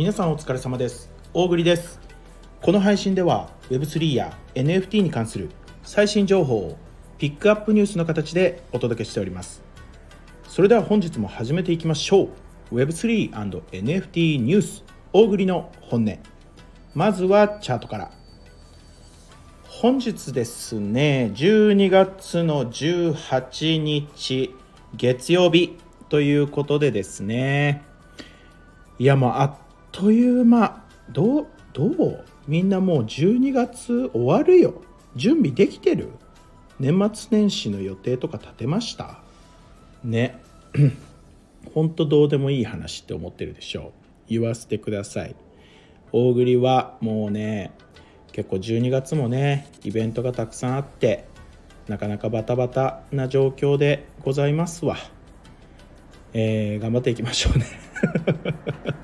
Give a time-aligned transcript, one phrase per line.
[0.00, 1.10] 皆さんお疲れ様です。
[1.34, 2.00] 大栗です。
[2.62, 5.50] この配信では Web3 や NFT に関する
[5.82, 6.78] 最新情報を
[7.18, 9.62] ピックアップニュースの形でお届けしております。
[10.48, 12.30] それでは本日も始めていきましょ
[12.70, 12.74] う。
[12.74, 16.18] Web3&NFT ニュース大栗の本音。
[16.94, 18.10] まずはチャートから。
[19.64, 24.54] 本日ですね12月の18日
[24.96, 25.76] 月曜日
[26.08, 27.82] ということでですね。
[28.98, 34.82] いやもうあっという間どうどうみんなもう12月終わるよ。
[35.16, 36.08] 準備できてる？
[36.78, 39.20] 年末年始の予定とか立てました？
[40.02, 40.40] ね。
[41.74, 43.92] ほんとどうでもいい話って思ってるでしょう。
[44.28, 45.36] 言わせてください。
[46.12, 47.72] 大栗はもうね
[48.32, 51.26] 結構12月もねイベントがたくさんあって
[51.88, 54.96] なかなかバタバタな状況でございますわ、
[56.32, 57.66] えー、頑張っていきましょうね。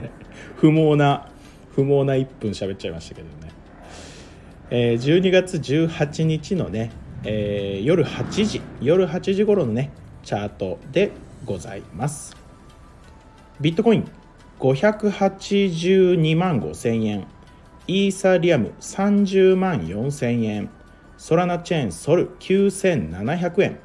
[0.00, 0.10] ね
[0.56, 1.28] 不毛な
[1.74, 3.52] 不毛な1分喋っちゃいましたけどね、
[4.70, 6.90] えー、12月18日のね、
[7.24, 11.12] えー、夜8時夜8時頃のねチャートで
[11.44, 12.36] ございます。
[13.60, 14.10] ビットコイン
[14.58, 17.26] 582万5000円。
[17.86, 20.70] イーサリアム30万4000円。
[21.16, 23.78] ソラナチェーンソル9700円。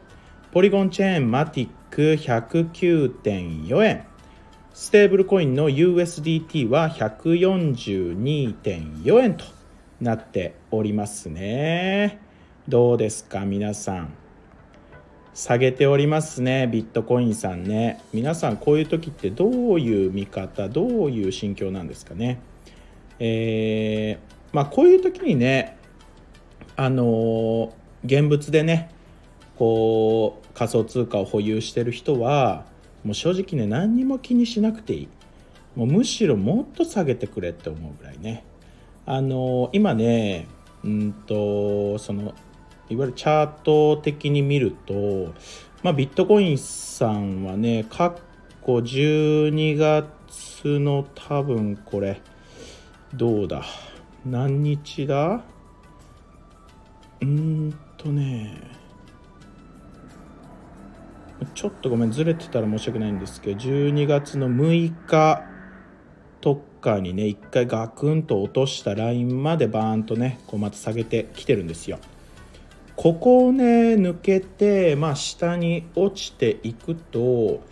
[0.52, 4.11] ポリゴンチェーンマティック109.4円。
[4.74, 9.44] ステーブルコインの USDT は142.4円と
[10.00, 12.20] なっておりますね。
[12.68, 14.14] どうですか皆さん？
[15.34, 18.02] 下げておりますねビットコインさんね。
[18.14, 22.40] 皆さんこういう時ってどういう見方どういう心境なんですかね？
[23.20, 25.78] えー、まあ、こういう時にね
[26.76, 28.90] あの現物でね
[29.58, 32.66] こう仮想通貨を保有してる人は
[33.04, 35.08] もう正直ね何にも気にしなくていい。
[35.76, 38.44] もうむしろもっと下げてくれって思うぐらいね。
[39.06, 40.48] あの今ね
[40.84, 42.34] うんとその
[42.90, 45.34] いわゆるチャート的に見ると、
[45.82, 48.14] まあ、ビットコインさんはね過
[48.66, 52.22] 去12月の多分これ
[53.14, 53.64] どうだ？
[54.26, 55.42] 何日だ？
[57.22, 58.81] うーんとね
[61.54, 65.44] ちょっとごめんずれてたら申し訳ないんですけど12月の6日
[66.40, 72.00] とかにね一回ガクンと落としたラインまでバーンとねこうまた下げてきてるんですよ。
[72.96, 77.64] ここをね抜けて、まあ、下に落ちていくと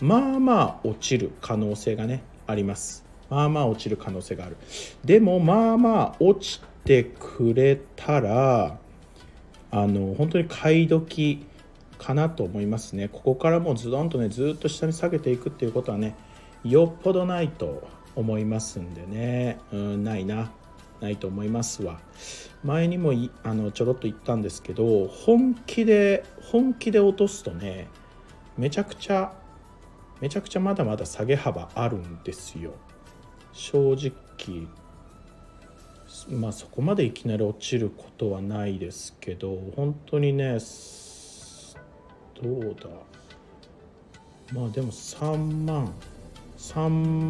[0.00, 3.04] まあまあ落ちる可能性がねあります。
[3.30, 4.56] まあまあ落ちる可能性がある
[5.04, 8.78] でもまあまあ落ちてくれたら
[9.70, 11.46] あの本当に買い時
[11.98, 13.08] かなと思いますね。
[13.08, 16.14] ここからもうズドンとねずっと下に下げていくっていうことはね
[16.64, 19.58] よっぽどないと思いますんでね。
[19.72, 20.52] うんないな。
[21.00, 22.00] ないと思いますわ。
[22.62, 23.12] 前にも
[23.42, 27.88] あのちょろっと言ったんですけど本気で本気で落とすとね
[28.56, 29.34] めちゃくちゃ
[30.20, 32.72] めちゃくちゃまだまだ下げ幅あるんですよ。
[33.52, 34.68] 正直
[36.30, 40.58] まあそこまでいきなり落ちることはないですけど本当にね
[42.42, 42.88] どうだ？
[44.52, 45.92] まあでも3万。
[46.56, 46.88] 3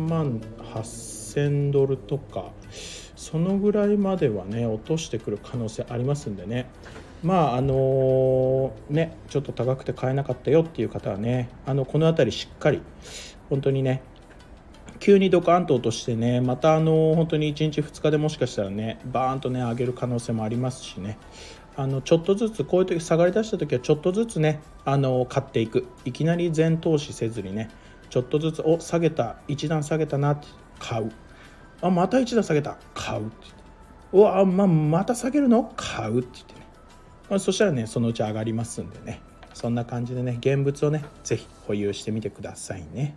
[0.09, 0.41] 万
[0.75, 2.51] 8,000ドルとか。
[3.17, 6.67] そのぐらいまではね落としてくる可能性ありますんでね。
[7.23, 12.83] まああのねちょっと高くて買えなかったよっていう方はねあのこの辺りしっかり
[13.49, 14.03] 本当にね
[15.01, 21.17] 急にドカンと落としてねまたあの本当に1日2日でもしかしたらねバーンとね上げる可能性もありますしね。
[21.77, 25.87] あのちょっとずつこういう時下がりだした時はちょっとずつねあの買っていく。
[26.05, 27.71] いきなり全投資せずにね
[28.11, 30.47] ちょっとずつお下げた一段下げたなって
[30.79, 31.11] 買う。
[31.81, 32.79] あまた一段下げた。
[32.95, 33.65] 買うって言って。
[34.13, 35.73] うわままた下げるの？
[35.77, 36.67] 買うって言ってね、
[37.29, 39.21] まあ、そしたらねそのうち上がりますんでね。
[39.53, 43.17] そんな感じでね現物をね是非保有してみてくださいね。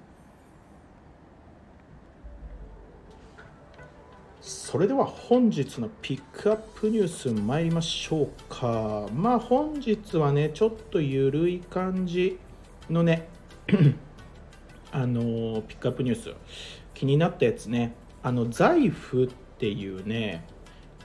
[4.69, 9.07] それでは本日のピックアップニュース参りましょうか。
[9.15, 12.37] まあ本日はねちょっとゆるい感じ
[12.89, 13.29] のね
[14.91, 16.33] あのピックアップニュース。
[16.93, 17.95] 気になったやつね。
[18.21, 19.27] あの財布っ
[19.57, 20.45] ていうね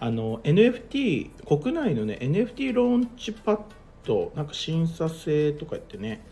[0.01, 3.61] あの NFT 国内のね NFT ローンチパッ
[4.05, 6.27] ドなんか審査制とか言ってね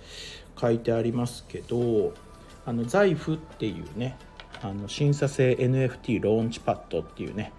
[0.61, 2.13] 書いてありますけど
[2.67, 4.19] あの財布っていうね
[4.63, 7.53] あの審査制 NFT ローンチパッドっていうね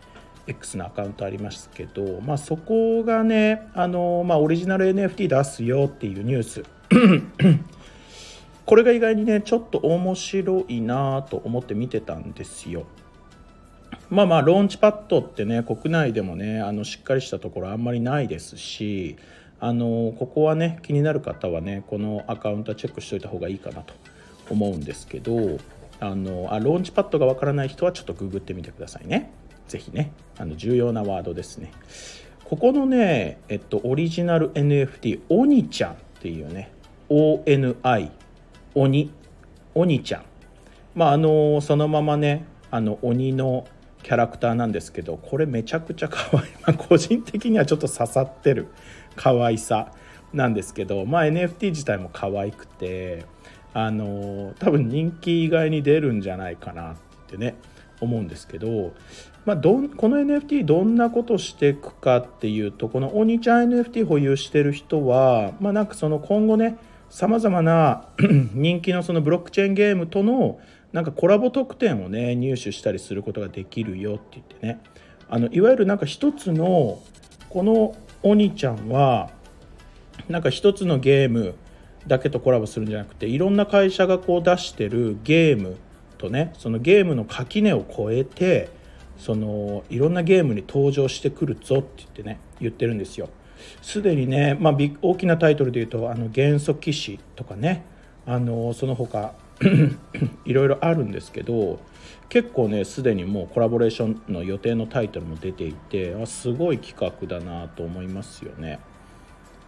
[0.47, 6.63] X のアカウントありますけど、まあ、そこがねあの、まあ、オリジナル NFT 出すよっていうニュース
[8.65, 12.85] これが意外にねちょっと面白いなと思って見てたんですよ。
[14.09, 19.17] まあまあローンチパッドってね国内でもねあのしっかりしたところあんまりないですし
[19.59, 23.93] あのここはね気になる方はねこのアカウントはチェックしておいた方がいいかなと
[24.49, 25.59] 思うんですけど
[26.01, 29.31] あのあローンチパッドがわからない人はちょっとググってみてくださいね。
[29.67, 30.11] 是非ね。
[30.37, 31.71] あの重要なワードですね。
[32.43, 36.71] ここのね、えっと、オリジナル NFT オニちゃんっていうね。
[37.09, 38.09] ONI
[38.73, 39.11] 鬼
[39.73, 40.23] 鬼ちゃん
[40.95, 43.67] まああのそのままねあの鬼の
[44.01, 48.67] キャラクターなんですけどこれめちゃくちゃ可愛い、 まあ、個人的にはちょっと刺さってる
[49.15, 49.91] 可愛さ
[50.33, 53.25] なんですけど、まあ、NFT 自体も可愛くて
[53.73, 56.95] あの多分人気意外に出るんじゃないかなっ
[57.27, 57.55] てね
[58.01, 58.93] 思うんですけど、
[59.45, 66.77] まあ、どんこの NFT どんなことしていくかっていうとこのお兄ちゃん NFT 保有してる人は、まあ、なんかその今後ね
[67.09, 68.07] さまざまな
[68.53, 70.59] 人気のそのブロックチェーンゲームとの
[70.91, 74.81] なんかコラボ特典をね入手したりすることができるよって言ってね。
[75.29, 77.01] あのいわゆるなんか一つの
[77.49, 79.29] このお兄ちゃんは
[80.27, 81.55] なんか一つのゲーム
[82.07, 85.77] だけとコラボするんじゃなくていろんな会社がこう出してるゲーム
[86.17, 88.69] とねそのゲームの垣根を越えて
[89.17, 93.29] そのいろんなゲームに登場してくるぞって言ってね言ってるんですよ。
[93.83, 97.85] すでにね、まあ、大きなタイトルで言うと「あの元素騎士」とかね
[98.25, 99.33] あのその他
[100.45, 101.79] いろいろあるんですけど
[102.29, 108.79] 結構ねすでにもうコラボレーションの予定のタイトルも出ていてあすごい企画だなと思いますよね。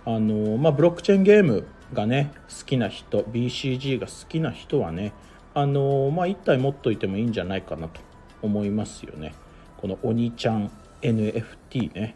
[0.05, 5.13] あのまあ、ブロックチェーンゲームがね好きな人 BCG が好きな人はね
[5.53, 8.01] あのまあ1体持っといてもいいんじゃないかなと
[8.41, 9.33] 思いますよね。
[9.77, 12.15] このお兄ちゃん NFT ね。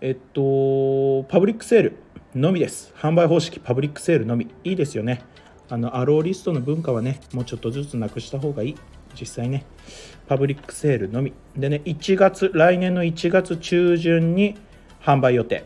[0.00, 1.96] えっとパブリックセール
[2.34, 2.94] のみです。
[2.96, 4.48] 販売方式パブリックセールのみ。
[4.64, 5.22] いいですよね。
[5.68, 8.76] あのアローリストの文化はねもうちょっとずつなくした方がいい。
[9.18, 9.64] 実際ね
[10.28, 11.32] パブリックセールのみ。
[11.56, 14.56] でね1月来年の1月中旬に
[15.02, 15.64] 販売予定。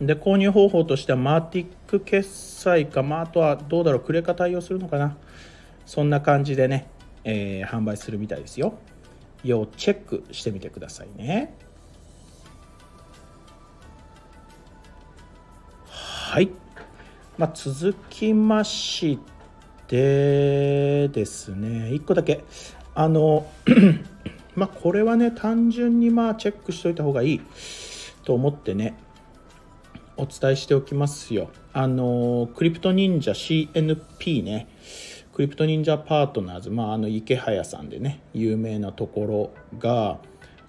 [0.00, 5.16] で購入方法としてはマーティック決済か、まあ、あとはどうだろうクレカ対応するのかな。
[5.86, 6.88] そんな感じでね、
[7.24, 8.74] えー、販売するみたいですよ。
[9.42, 11.54] 要チェックしてみてくださいね。
[15.86, 16.50] はい、
[17.38, 19.18] まあ、続きまし
[19.86, 22.44] てですね1個だけ。
[22.94, 23.46] あの
[24.56, 27.40] まあこれはね単純にまあチェックしといた方がいい
[28.24, 28.94] と思ってね
[30.16, 31.50] お伝えしておきますよ。
[31.72, 34.68] あのクリプト忍者 CNP ね。
[35.32, 40.18] クリプト忍者パートナーズ、まあ、あの池早さんでね有名なところが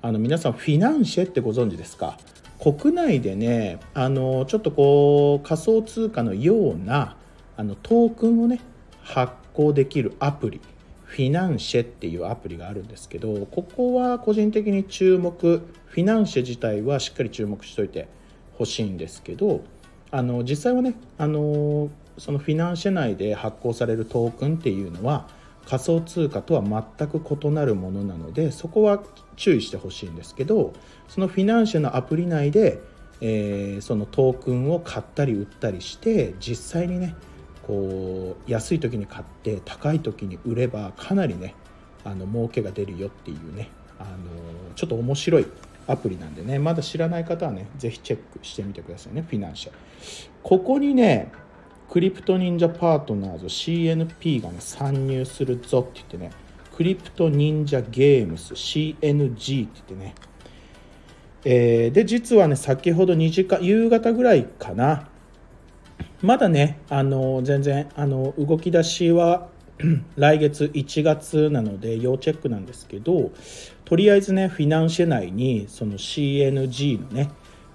[0.02, 2.18] あの皆さんフィナンシェってご存知ですか？
[2.60, 7.16] 国内でねあのちょっとこう仮想通貨のような
[7.58, 8.60] あのトークンをね
[9.02, 10.62] 発行できるアプリ。
[11.04, 15.62] フィナンシェっていうアプリがあるんですけどここは個人的に注目。
[15.86, 18.10] フィナンシェ自体はしっかり注目しといて
[18.58, 19.64] ほしいんですけど
[20.12, 25.28] あの実際はねあのそのフィナンシェ内で発行されるトークンっていうのは
[25.68, 29.04] 仮想通貨とは全く異なるものなのでそこは
[29.36, 30.74] 注意してほしいんですけど
[31.08, 32.80] そのフィナンシェのアプリ内で、
[33.20, 37.16] えー、そのトークンを買ったり売ったりして実際にね
[37.64, 41.56] こう安い時に買って高い時に売ればかなりね
[42.04, 43.70] あの儲けが出るよっていうね
[44.00, 44.10] あの
[44.76, 45.48] ちょっと面白い
[45.88, 49.72] アプリなんでねまだ知らない方はね是非チェックしてみてくださいねフィナンシェ
[50.44, 51.32] ここにね
[51.90, 56.32] クリプト忍者パートナーズ CNP がね参入するぞって言ってね
[56.76, 60.16] クリプト忍者ゲームス CNG って言ってね。
[61.48, 65.08] えー、で実はね先ほど2時間夕方ぐらいかな。
[66.22, 69.48] まだねあの全然あの動き出しは
[70.16, 73.32] 来月1月なので要チェックなんですけど
[73.84, 77.32] とりあえずねフィナンシェ内にその CNG のね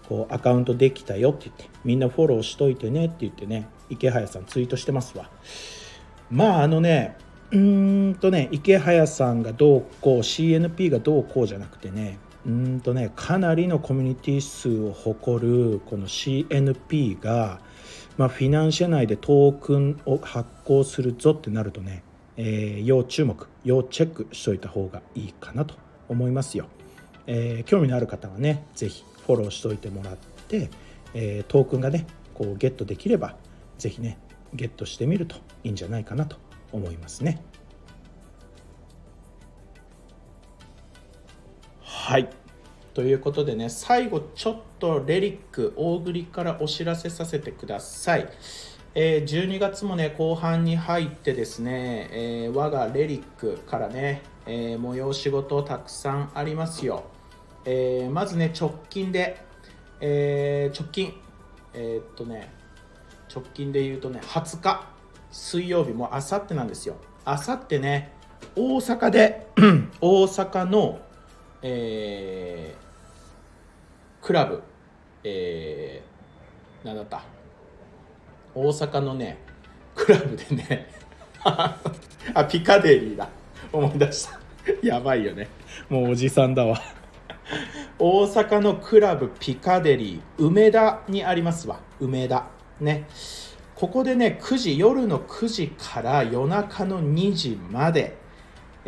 [0.08, 5.30] こうアカウントできたよって言ってみんなフォローしといてねって言ってね池早さんツイートしてますわ。
[6.30, 7.16] まああのね
[7.50, 17.60] うーんとね池早さんがどうこう CNP がどうこうじゃなくてねうんとねかなりのコミュニティ数を誇るこの CNP が、
[18.16, 22.02] まあ、フィナンシェ内でトークンを発行するぞってなるとね、
[22.36, 25.74] えー、要注目要チェックしといた方がいいかなと
[26.08, 26.66] 思いますよ。
[27.26, 30.16] えー、興味のある方はね是非フォローしておいてもらっ
[30.48, 30.70] て、
[31.14, 33.36] えー、トークンがねこうゲットできれば
[33.78, 34.18] 是非ね
[34.52, 36.36] ゲットしてみるといいんじゃないかなと
[36.72, 37.42] 思いますね。
[41.80, 42.28] はい
[42.94, 48.28] ということでね最後ちょっとレリック大栗からお知らせさせてください。
[48.94, 57.04] えー、12月もね後半に入ってですね、えー、我がレリックからね、えー、催し事たくさんありますよ、
[57.64, 59.40] えー、まずね直近で、
[60.00, 61.14] えー、直近
[61.72, 62.52] えー、っとね
[63.32, 64.86] 直近で言うとね20日
[65.30, 68.12] 水曜日もうあさってなんですよあさってね
[68.56, 69.46] 大阪で
[70.00, 71.00] 大阪の、
[71.62, 74.62] えー、クラブ
[75.24, 77.22] えー、なんだった？
[78.54, 79.38] 大阪のね
[79.94, 80.88] クラブでね
[81.44, 83.28] あピカデリーだ。
[83.72, 84.38] 思い出した。
[84.82, 85.48] やばいよね。
[85.88, 86.80] もうおじさんだわ。
[87.98, 91.80] 大阪のクラブピカデリー梅田にありますわ。
[92.00, 92.46] 梅田。
[92.80, 93.06] ね。
[93.74, 98.16] ここでね9時夜の9時から夜中の2時まで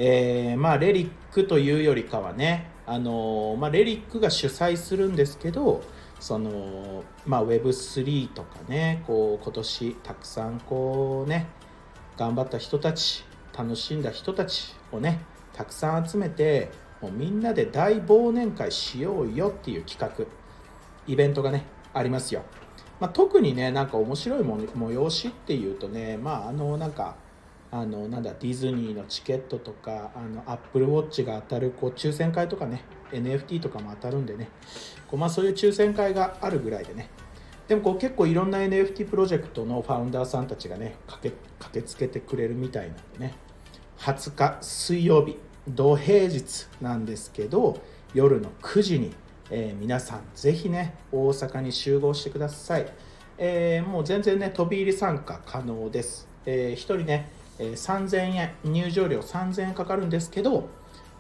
[0.05, 5.85] えー、まあレリックというよりかはねあの、まあ、レリックが主催するんですけど
[6.19, 11.47] そのまあ Web3 とかねこう今年たくさんこうね
[12.17, 13.25] 頑張った人たち
[13.57, 15.21] 楽しんだ人たちをね
[15.53, 20.27] たくさん集めてもうみんなで大忘年会しようよっていう企画
[21.07, 22.43] イベントがねありますよ、
[22.99, 27.15] まあ、特にねなんか面白い催しっていうとねまああのなんか
[27.75, 34.51] あのなんだディズニーのチケットとかあのアップルウォッチが当たるこう抽選会とかね NFT とかも当たるんでね。
[35.09, 37.09] こう、まあ、そういう抽選会があるぐらいでね。
[37.69, 43.35] でもこう結構いろんな NFT プロジェクトのファウンダーさんたちがね駆け駆けつけてくれるみたいなんでね。
[44.01, 47.81] 20日水曜日土平日なんですけど
[48.13, 49.15] 夜の9時に、
[49.49, 52.93] えー、皆さんぜひね大阪に集合してください、
[53.39, 60.69] えー、もう全然ね飛び入り参加可能です、えー、1人ねえー、3000円入場料3000円かかるんですけど、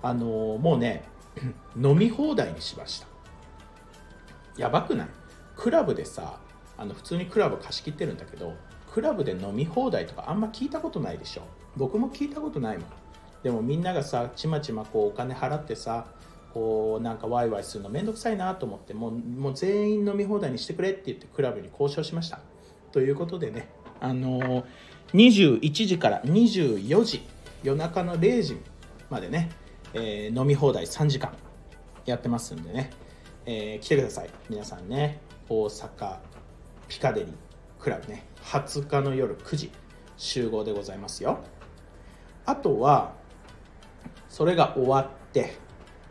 [0.02, 1.04] あのー、もうね
[1.76, 3.06] 飲み放題にしました。
[4.56, 5.08] やばくない？
[5.56, 6.38] クラブでさ
[6.76, 8.54] あの普通にクラブ貸し切ってるんだけど
[8.92, 11.42] クラブで飲み放題とかあんま聞いたことないでしょ。
[11.76, 12.86] 僕も聞いたことないもん。
[13.42, 16.06] でもみんながさちまちまこうお金払ってさ
[16.52, 22.40] こうなんかワイワイするのめんどくさいなと思ってもうもう全員飲み放題にしてくれって言ってクラブに交渉しました。
[22.92, 23.68] ということでね
[24.02, 24.64] あのー
[25.14, 27.22] 21時から24時
[27.62, 28.60] 夜中の0時
[29.10, 29.50] までね、
[29.92, 31.32] えー、飲み放題3時間
[32.06, 32.90] やってますんでね、
[33.44, 34.30] えー、来てください。
[34.48, 36.16] 皆さんね大阪
[36.88, 37.32] ピカデリー
[37.78, 38.24] クラブね。
[38.44, 39.70] 20日の夜9時
[40.16, 41.40] 集合でございますよ。
[42.46, 43.12] あとは
[44.28, 45.56] それが終わって、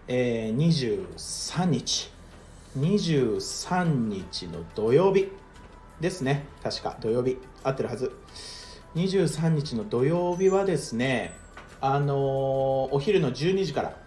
[0.07, 2.11] えー、23日。
[2.77, 5.29] 23日の土曜日。
[6.01, 8.11] ですね確か土曜日合ってるはず
[8.95, 11.33] 23日の土曜日はですね、
[11.79, 12.17] あのー、
[12.91, 13.97] お昼の12時から、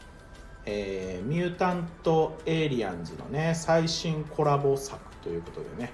[0.67, 5.91] えー、ミュータント・エイリアンズのね、最新コラボ作ということでね、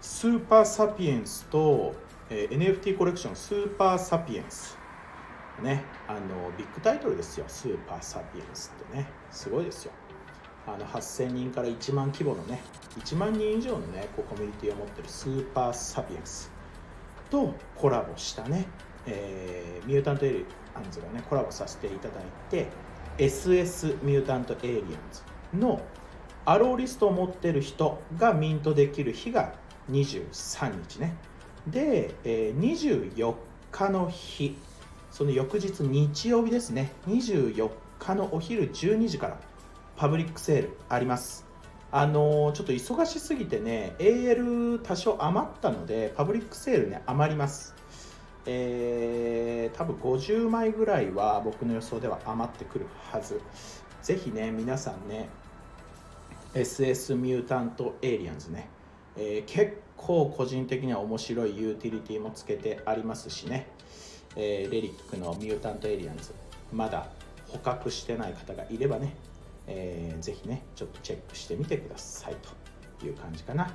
[0.00, 1.94] スーパーサピエンスと、
[2.30, 4.78] えー、NFT コレクションスーパーサピエンス。
[5.62, 9.92] ね、あのビッグタイトルですよ、スーパーサピエンスってね、すごいですよ。
[10.66, 12.60] あの8000人から1万規模のね、
[12.98, 16.60] 1万人以上のね、こうコミュニティを持ってるスーパーサピエンス。
[17.30, 18.66] とコラボしたね、
[19.06, 22.68] えー、ミュータント・エイリアンズがねコラボさせていただいて
[23.18, 25.22] SS ミュータント・エイリアンズ
[25.56, 25.80] の
[26.44, 29.54] allowlist を持ってる人がミントできる日が
[29.90, 31.16] 23日ね
[31.66, 33.34] で、えー、24
[33.70, 34.56] 日の日
[35.10, 39.40] その翌日日曜日ですね24日のお昼12時から
[40.00, 41.44] パブリックセールあります。
[41.92, 47.74] あのちょっと忙しすぎてね AL 多少余ったのでパブリックセールね余ります。
[48.46, 53.42] えー、多分50枚ぐらいは僕の予想では余ってくるはず。
[54.00, 55.28] ぜひね皆さんね
[56.54, 58.70] SS ミュータントエイリアンズね、
[59.18, 63.68] えー、結構個人的には面白いユーティリティもつけてありますしね、
[64.34, 66.32] えー、レリックのミュータントエイリアンズ
[66.72, 67.06] まだ
[67.48, 69.14] 捕獲してない方がいればね
[69.70, 72.36] えー、ぜひねちょっとチェックしてみてください
[72.98, 73.72] という感じかな、ま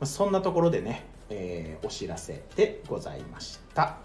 [0.00, 3.98] あ、そんなところでね、えー、お知らせでございました。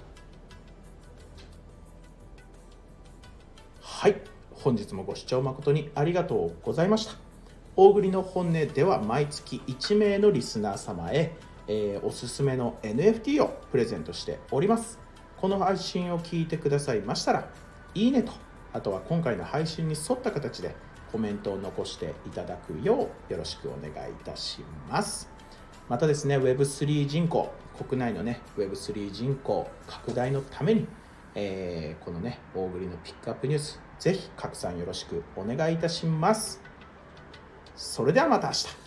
[3.82, 4.16] はい。
[4.52, 7.14] 本日もご視聴誠にありがとうございました。
[7.76, 11.36] 大栗の本音では毎月1名のリスナー様へ、
[11.68, 15.08] えー、おすすめの NFT をプレゼントしております。
[15.38, 17.50] この配信を聞いてくださいましたら
[17.94, 18.32] いいねと
[18.74, 20.76] あとは今回の配信に沿った形で
[21.12, 24.60] コメントを残していただくようよろしくお願いいたし
[24.90, 25.30] ます。
[25.90, 27.50] またですね、Web3 人口、
[27.88, 30.88] 国内のね、Web3 人口拡大のために、
[31.36, 36.62] えー、このね、大栗のピックアップニュース、ぜひ拡散よろしくお願いいたします。
[37.76, 38.87] それではまた明日。